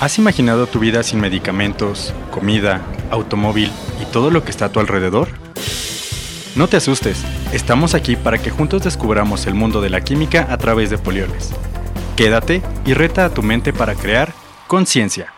[0.00, 3.68] ¿Has imaginado tu vida sin medicamentos, comida, automóvil
[4.00, 5.26] y todo lo que está a tu alrededor?
[6.54, 10.56] No te asustes, estamos aquí para que juntos descubramos el mundo de la química a
[10.56, 11.50] través de polioles.
[12.16, 14.32] Quédate y reta a tu mente para crear
[14.68, 15.32] conciencia.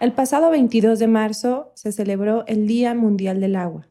[0.00, 3.86] El pasado 22 de marzo se celebró el Día Mundial del Agua.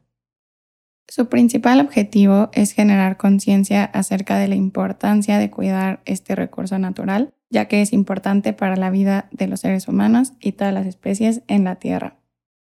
[1.08, 7.32] Su principal objetivo es generar conciencia acerca de la importancia de cuidar este recurso natural
[7.50, 11.42] ya que es importante para la vida de los seres humanos y todas las especies
[11.48, 12.16] en la Tierra.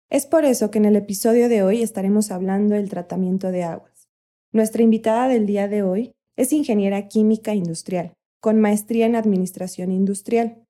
[0.09, 4.07] Es por eso que en el episodio de hoy estaremos hablando del tratamiento de aguas.
[4.53, 10.63] Nuestra invitada del día de hoy es ingeniera química industrial, con maestría en administración industrial.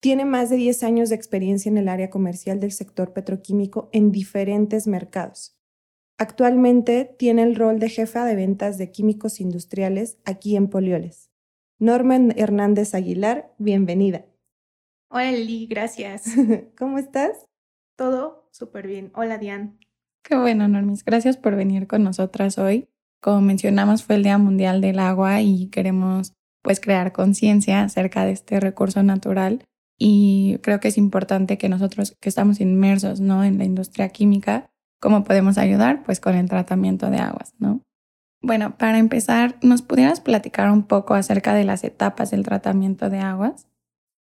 [0.00, 4.12] Tiene más de 10 años de experiencia en el área comercial del sector petroquímico en
[4.12, 5.56] diferentes mercados.
[6.18, 11.25] Actualmente tiene el rol de jefa de ventas de químicos industriales aquí en Polioles.
[11.78, 14.24] Norman Hernández Aguilar, bienvenida.
[15.10, 16.24] Hola Lili, gracias.
[16.78, 17.46] ¿Cómo estás?
[17.96, 19.12] Todo súper bien.
[19.14, 19.76] Hola Diane.
[20.22, 21.04] Qué bueno, Normis.
[21.04, 22.88] Gracias por venir con nosotras hoy.
[23.20, 28.32] Como mencionamos, fue el Día Mundial del Agua y queremos pues crear conciencia acerca de
[28.32, 29.62] este recurso natural
[29.98, 33.44] y creo que es importante que nosotros que estamos inmersos ¿no?
[33.44, 36.02] en la industria química, ¿cómo podemos ayudar?
[36.04, 37.82] Pues con el tratamiento de aguas, ¿no?
[38.42, 43.18] Bueno, para empezar, ¿nos pudieras platicar un poco acerca de las etapas del tratamiento de
[43.18, 43.68] aguas?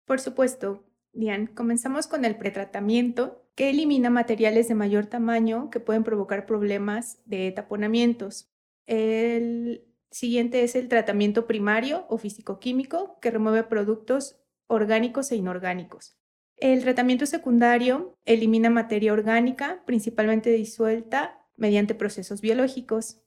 [0.05, 1.53] Por supuesto, Diane.
[1.53, 7.51] Comenzamos con el pretratamiento, que elimina materiales de mayor tamaño que pueden provocar problemas de
[7.51, 8.49] taponamientos.
[8.85, 14.37] El siguiente es el tratamiento primario o físico-químico, que remueve productos
[14.67, 16.17] orgánicos e inorgánicos.
[16.57, 23.21] El tratamiento secundario elimina materia orgánica, principalmente disuelta mediante procesos biológicos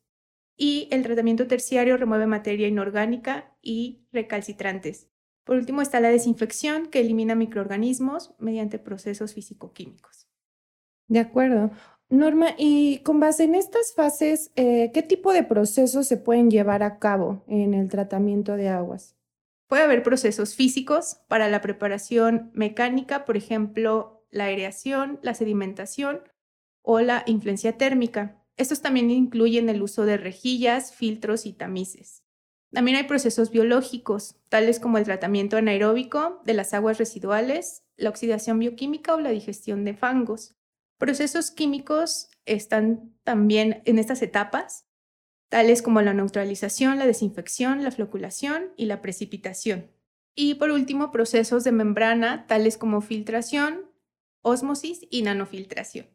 [0.56, 5.08] y el tratamiento terciario remueve materia inorgánica y recalcitrantes.
[5.44, 10.26] Por último está la desinfección, que elimina microorganismos mediante procesos físico-químicos.
[11.08, 11.70] De acuerdo.
[12.08, 16.82] Norma, y con base en estas fases, eh, ¿qué tipo de procesos se pueden llevar
[16.82, 19.16] a cabo en el tratamiento de aguas?
[19.68, 26.20] Puede haber procesos físicos para la preparación mecánica, por ejemplo, la aireación, la sedimentación
[26.82, 28.43] o la influencia térmica.
[28.56, 32.22] Estos también incluyen el uso de rejillas, filtros y tamices.
[32.72, 38.58] También hay procesos biológicos, tales como el tratamiento anaeróbico de las aguas residuales, la oxidación
[38.58, 40.56] bioquímica o la digestión de fangos.
[40.98, 44.86] Procesos químicos están también en estas etapas,
[45.48, 49.90] tales como la neutralización, la desinfección, la floculación y la precipitación.
[50.34, 53.88] Y por último, procesos de membrana, tales como filtración,
[54.42, 56.06] ósmosis y nanofiltración.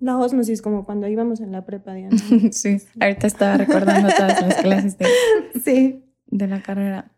[0.00, 2.16] La osmosis, como cuando íbamos en la prepa, Diana.
[2.52, 5.06] sí, ahorita estaba recordando todas las clases de,
[5.62, 6.04] sí.
[6.26, 7.10] de la carrera.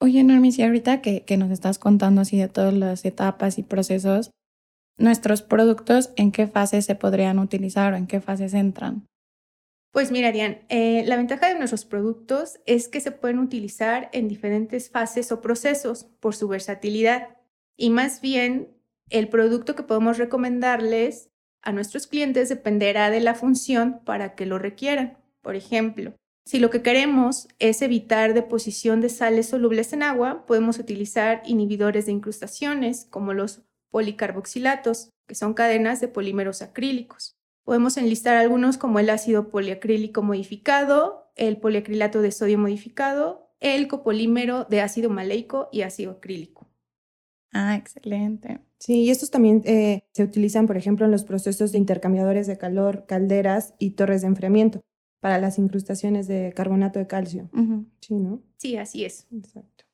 [0.00, 3.62] Oye, Normis, y ahorita que, que nos estás contando así de todas las etapas y
[3.62, 4.30] procesos,
[4.98, 9.06] ¿nuestros productos en qué fases se podrían utilizar o en qué fases entran?
[9.92, 14.28] Pues mira, Diane, eh, la ventaja de nuestros productos es que se pueden utilizar en
[14.28, 17.36] diferentes fases o procesos por su versatilidad.
[17.76, 18.68] Y más bien,
[19.08, 21.29] el producto que podemos recomendarles
[21.62, 25.18] a nuestros clientes dependerá de la función para que lo requieran.
[25.42, 30.78] Por ejemplo, si lo que queremos es evitar deposición de sales solubles en agua, podemos
[30.78, 37.36] utilizar inhibidores de incrustaciones como los policarboxilatos, que son cadenas de polímeros acrílicos.
[37.64, 44.64] Podemos enlistar algunos como el ácido poliacrílico modificado, el poliacrilato de sodio modificado, el copolímero
[44.64, 46.69] de ácido maleico y ácido acrílico.
[47.52, 48.60] Ah, excelente.
[48.78, 52.58] Sí, y estos también eh, se utilizan, por ejemplo, en los procesos de intercambiadores de
[52.58, 54.80] calor, calderas y torres de enfriamiento
[55.20, 57.50] para las incrustaciones de carbonato de calcio.
[58.00, 58.42] Sí, ¿no?
[58.56, 59.26] Sí, así es.
[59.32, 59.84] Exacto.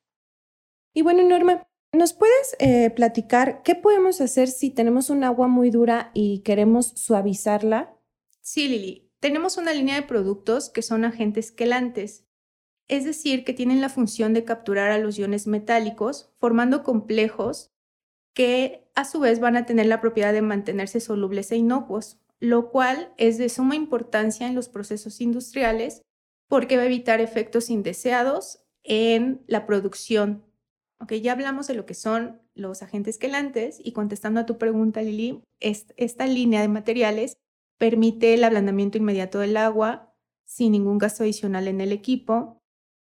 [0.93, 5.69] Y bueno, Norma, ¿nos puedes eh, platicar qué podemos hacer si tenemos un agua muy
[5.69, 7.93] dura y queremos suavizarla?
[8.41, 9.11] Sí, Lili.
[9.19, 12.26] Tenemos una línea de productos que son agentes quelantes
[12.87, 17.71] es decir, que tienen la función de capturar a los iones metálicos, formando complejos
[18.33, 22.69] que a su vez van a tener la propiedad de mantenerse solubles e inocuos, lo
[22.69, 26.01] cual es de suma importancia en los procesos industriales
[26.47, 30.45] porque va a evitar efectos indeseados en la producción.
[30.99, 35.01] Ok, ya hablamos de lo que son los agentes quelantes y contestando a tu pregunta,
[35.01, 37.37] Lili, esta línea de materiales
[37.77, 42.56] permite el ablandamiento inmediato del agua sin ningún gasto adicional en el equipo,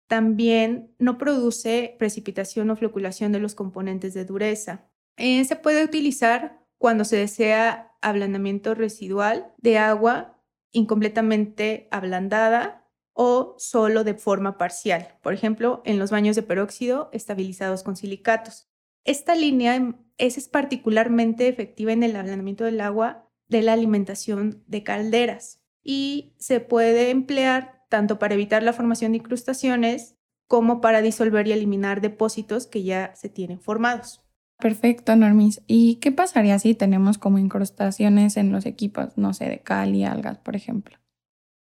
[0.07, 4.89] también no produce precipitación o floculación de los componentes de dureza.
[5.17, 10.41] Eh, se puede utilizar cuando se desea ablandamiento residual de agua
[10.71, 17.81] incompletamente ablandada o solo de forma parcial, por ejemplo, en los baños de peróxido estabilizados
[17.81, 18.67] con silicatos.
[19.05, 25.61] Esta línea es particularmente efectiva en el ablandamiento del agua de la alimentación de calderas
[25.81, 30.15] y se puede emplear tanto para evitar la formación de incrustaciones
[30.47, 34.21] como para disolver y eliminar depósitos que ya se tienen formados.
[34.59, 35.61] Perfecto, Normis.
[35.67, 40.05] ¿Y qué pasaría si tenemos como incrustaciones en los equipos, no sé, de cal y
[40.05, 40.97] algas, por ejemplo?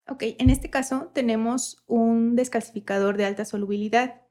[0.09, 4.23] Ok, en este caso tenemos un descalcificador de alta solubilidad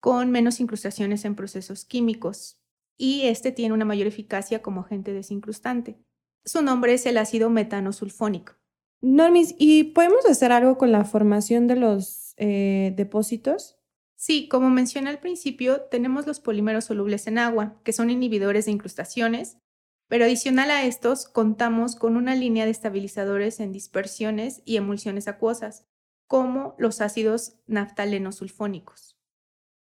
[0.00, 2.60] con menos incrustaciones en procesos químicos
[2.98, 5.98] y este tiene una mayor eficacia como agente desincrustante.
[6.44, 8.54] Su nombre es el ácido metanosulfónico.
[9.02, 13.78] Normis, ¿y podemos hacer algo con la formación de los eh, depósitos?
[14.14, 18.70] Sí, como mencioné al principio, tenemos los polímeros solubles en agua, que son inhibidores de
[18.70, 19.58] incrustaciones,
[20.06, 25.88] pero adicional a estos, contamos con una línea de estabilizadores en dispersiones y emulsiones acuosas,
[26.28, 29.18] como los ácidos naftalenosulfónicos.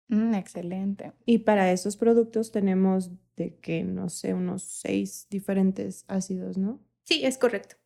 [0.08, 1.12] Mm, excelente.
[1.24, 6.80] Y para esos productos tenemos de que, no sé, unos seis diferentes ácidos, ¿no?
[7.04, 7.76] Sí, es correcto.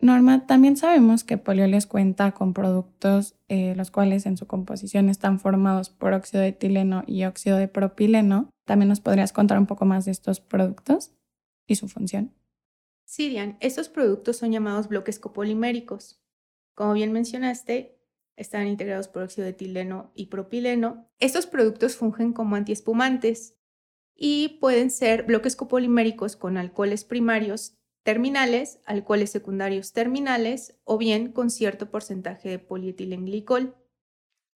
[0.00, 5.40] Norma, también sabemos que Polioles cuenta con productos eh, los cuales en su composición están
[5.40, 8.50] formados por óxido de etileno y óxido de propileno.
[8.64, 11.12] ¿También nos podrías contar un poco más de estos productos
[11.66, 12.32] y su función?
[13.04, 16.22] Sí, Diane, estos productos son llamados bloques copoliméricos.
[16.74, 17.98] Como bien mencionaste,
[18.36, 21.10] están integrados por óxido de etileno y propileno.
[21.18, 23.56] Estos productos fungen como antiespumantes
[24.14, 31.50] y pueden ser bloques copoliméricos con alcoholes primarios terminales, alcoholes secundarios terminales o bien con
[31.50, 33.76] cierto porcentaje de polietilenglicol.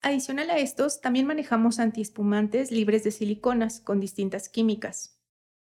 [0.01, 5.21] Adicional a estos, también manejamos antiespumantes libres de siliconas con distintas químicas.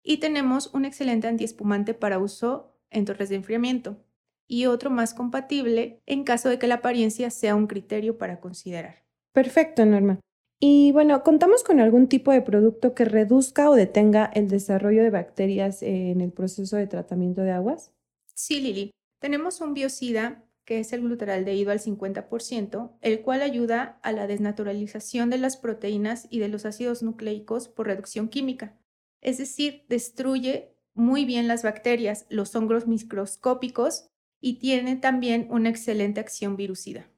[0.03, 4.05] Y tenemos un excelente antiespumante para uso en torres de enfriamiento
[4.47, 9.05] y otro más compatible en caso de que la apariencia sea un criterio para considerar.
[9.33, 10.21] Perfecto, Norma.
[10.61, 15.11] Y bueno, ¿contamos con algún tipo de producto que reduzca o detenga el desarrollo de
[15.11, 17.93] bacterias en el proceso de tratamiento de aguas?
[18.35, 18.91] Sí, Lili.
[19.21, 25.31] Tenemos un biocida que es el glutaraldehído al 50%, el cual ayuda a la desnaturalización
[25.31, 28.77] de las proteínas y de los ácidos nucleicos por reducción química.
[29.21, 34.09] Es decir, destruye muy bien las bacterias, los hongos microscópicos
[34.41, 37.09] y tiene también una excelente acción virucida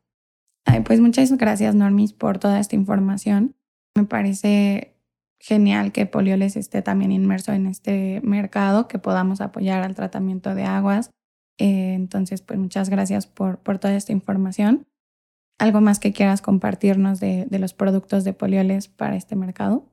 [0.84, 3.54] pues muchas gracias, Normis, por toda esta información.
[3.96, 4.96] Me parece
[5.38, 10.64] genial que Polioles esté también inmerso en este mercado, que podamos apoyar al tratamiento de
[10.64, 11.10] aguas.
[11.58, 14.86] Eh, entonces, pues muchas gracias por, por toda esta información.
[15.58, 19.86] ¿Algo más que quieras compartirnos de, de los productos de Polioles para este mercado?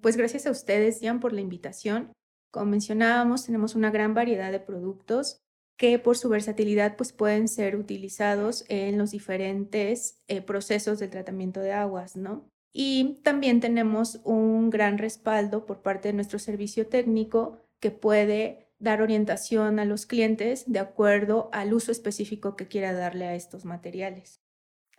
[0.00, 2.12] Pues gracias a ustedes, Jan, por la invitación.
[2.52, 5.40] Como mencionábamos, tenemos una gran variedad de productos
[5.80, 11.60] que por su versatilidad pues pueden ser utilizados en los diferentes eh, procesos de tratamiento
[11.60, 12.44] de aguas, ¿no?
[12.70, 19.00] Y también tenemos un gran respaldo por parte de nuestro servicio técnico que puede dar
[19.00, 24.42] orientación a los clientes de acuerdo al uso específico que quiera darle a estos materiales.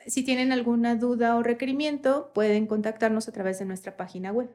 [0.08, 4.50] Si tienen alguna duda o requerimiento, pueden contactarnos a través de nuestra página web.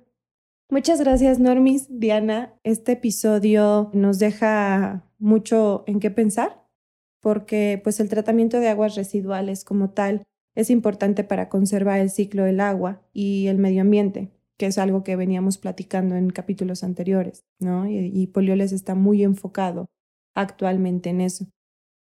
[0.69, 1.87] Muchas gracias, Normis.
[1.89, 6.67] Diana, este episodio nos deja mucho en qué pensar,
[7.21, 10.25] porque pues el tratamiento de aguas residuales como tal
[10.57, 15.05] es importante para conservar el ciclo del agua y el medio ambiente, que es algo
[15.05, 17.87] que veníamos platicando en capítulos anteriores, ¿no?
[17.89, 19.87] Y, y Polioles está muy enfocado
[20.35, 21.47] actualmente en eso.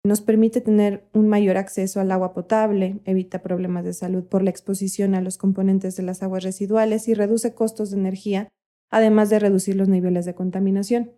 [0.03, 4.49] Nos permite tener un mayor acceso al agua potable, evita problemas de salud por la
[4.49, 8.49] exposición a los componentes de las aguas residuales y reduce costos de energía,
[8.91, 11.13] además de reducir los niveles de contaminación.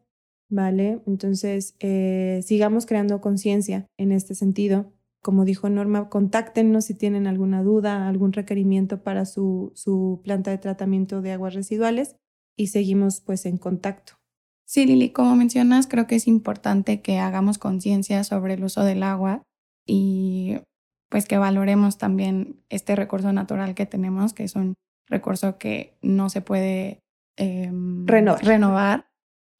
[0.49, 1.01] ¿Vale?
[1.07, 4.93] Entonces, eh, sigamos creando conciencia en este sentido.
[5.23, 10.59] Como dijo Norma, contáctenos si tienen alguna duda, algún requerimiento para su, su planta de
[10.59, 12.17] tratamiento de aguas residuales
[12.57, 14.22] y seguimos pues en contacto.
[14.73, 19.03] Sí, Lili, como mencionas, creo que es importante que hagamos conciencia sobre el uso del
[19.03, 19.43] agua
[19.87, 20.61] y
[21.11, 24.73] pues que valoremos también este recurso natural que tenemos, que es un
[25.11, 27.01] recurso que no se puede
[27.37, 28.43] em, renovar.
[28.43, 29.07] renovar.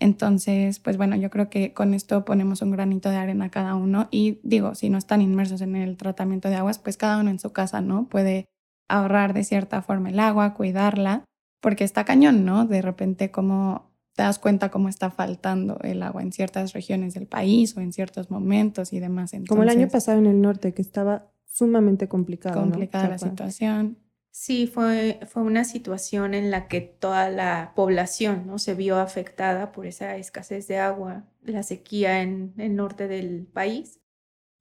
[0.01, 4.09] Entonces, pues bueno, yo creo que con esto ponemos un granito de arena cada uno
[4.11, 7.39] y digo, si no están inmersos en el tratamiento de aguas, pues cada uno en
[7.39, 8.09] su casa, ¿no?
[8.09, 8.47] Puede
[8.89, 11.27] ahorrar de cierta forma el agua, cuidarla,
[11.61, 12.65] porque está cañón, ¿no?
[12.65, 17.27] De repente como te das cuenta cómo está faltando el agua en ciertas regiones del
[17.27, 19.33] país o en ciertos momentos y demás.
[19.49, 22.61] Como el año pasado en el norte, que estaba sumamente complicado.
[22.61, 23.99] Complicada la situación.
[24.31, 28.59] Sí, fue, fue una situación en la que toda la población ¿no?
[28.59, 34.01] se vio afectada por esa escasez de agua, la sequía en el norte del país.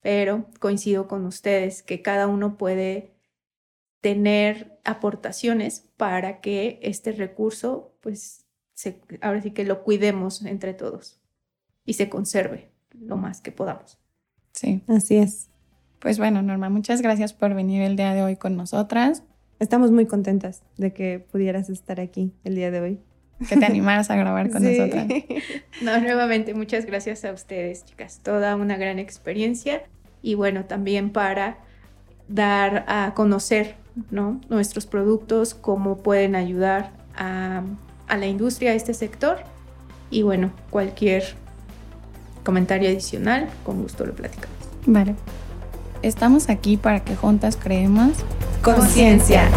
[0.01, 3.13] Pero coincido con ustedes que cada uno puede
[4.01, 8.48] tener aportaciones para que este recurso pues
[9.22, 11.20] ahora sí que lo cuidemos entre todos
[11.86, 13.98] y se conserve lo más que podamos.
[14.54, 14.84] Sí.
[14.88, 15.50] Así es.
[16.00, 19.24] Pues bueno, Norma, muchas gracias por venir el día de hoy con nosotras.
[19.60, 23.00] Estamos muy contentas de que pudieras estar aquí el día de hoy.
[23.48, 25.08] Que te animaras a grabar con nosotras.
[25.82, 28.20] No, nuevamente, muchas gracias a ustedes, chicas.
[28.24, 29.84] Toda una gran experiencia
[30.22, 31.58] y bueno, también para
[32.28, 33.75] dar a conocer
[34.10, 34.40] ¿no?
[34.50, 37.63] nuestros productos, cómo pueden ayudar a,
[38.12, 39.38] a la industria, a este sector.
[40.12, 41.24] Y bueno, cualquier
[42.44, 44.58] comentario adicional, con gusto lo platicamos.
[44.86, 45.15] Vale.
[46.03, 48.12] Estamos aquí para que juntas creemos
[48.62, 49.50] conciencia.